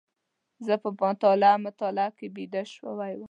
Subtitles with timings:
[0.65, 3.19] زه په مطالعه مطالعه کې بيده شوی وم.